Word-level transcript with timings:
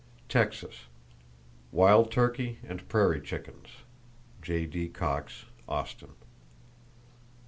Texas: 0.27 0.85
Wild 1.71 2.11
turkey 2.11 2.57
and 2.67 2.89
prairie 2.89 3.21
chickens.—(J.D. 3.21 4.87
Cox, 4.89 5.45
Austin.) 5.69 6.13